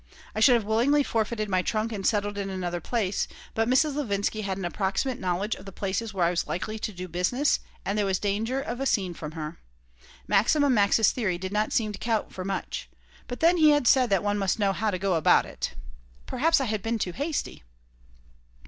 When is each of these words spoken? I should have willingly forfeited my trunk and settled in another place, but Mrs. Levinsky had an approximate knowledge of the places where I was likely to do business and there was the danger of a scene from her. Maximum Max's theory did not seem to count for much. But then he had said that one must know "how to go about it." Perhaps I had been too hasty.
I 0.33 0.39
should 0.39 0.55
have 0.55 0.63
willingly 0.65 1.03
forfeited 1.03 1.47
my 1.47 1.61
trunk 1.61 1.91
and 1.91 2.03
settled 2.03 2.35
in 2.35 2.49
another 2.49 2.81
place, 2.81 3.27
but 3.53 3.69
Mrs. 3.69 3.93
Levinsky 3.95 4.41
had 4.41 4.57
an 4.57 4.65
approximate 4.65 5.19
knowledge 5.19 5.53
of 5.53 5.65
the 5.67 5.71
places 5.71 6.11
where 6.11 6.25
I 6.25 6.31
was 6.31 6.47
likely 6.47 6.79
to 6.79 6.91
do 6.91 7.07
business 7.07 7.59
and 7.85 7.95
there 7.99 8.05
was 8.07 8.17
the 8.17 8.27
danger 8.27 8.59
of 8.59 8.79
a 8.79 8.87
scene 8.87 9.13
from 9.13 9.33
her. 9.33 9.59
Maximum 10.27 10.73
Max's 10.73 11.11
theory 11.11 11.37
did 11.37 11.53
not 11.53 11.71
seem 11.71 11.91
to 11.91 11.99
count 11.99 12.33
for 12.33 12.43
much. 12.43 12.89
But 13.27 13.41
then 13.41 13.57
he 13.57 13.69
had 13.69 13.85
said 13.87 14.09
that 14.09 14.23
one 14.23 14.39
must 14.39 14.57
know 14.57 14.73
"how 14.73 14.89
to 14.89 14.97
go 14.97 15.13
about 15.13 15.45
it." 15.45 15.75
Perhaps 16.25 16.59
I 16.59 16.65
had 16.65 16.81
been 16.81 16.97
too 16.97 17.11
hasty. 17.11 17.61